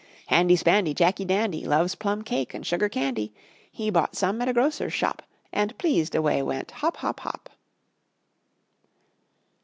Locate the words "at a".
4.41-4.53